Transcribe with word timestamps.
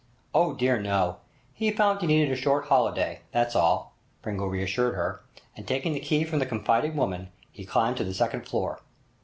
'Oh 0.33 0.55
dear 0.55 0.81
no! 0.81 1.17
He 1.53 1.69
found 1.69 2.01
he 2.01 2.07
needed 2.07 2.31
a 2.31 2.35
short 2.35 2.65
holiday, 2.65 3.21
that's 3.31 3.55
all,' 3.55 3.93
Pringle 4.23 4.47
reassured 4.49 4.95
her, 4.95 5.21
and 5.55 5.67
taking 5.67 5.93
the 5.93 5.99
key 5.99 6.23
from 6.23 6.39
the 6.39 6.47
confiding 6.47 6.95
woman 6.95 7.29
he 7.51 7.65
climbed 7.65 7.97
to 7.97 8.03
the 8.03 8.15
second 8.15 8.47
floor. 8.47 8.79